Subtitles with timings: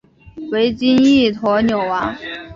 [0.51, 2.15] 为金印驼纽王。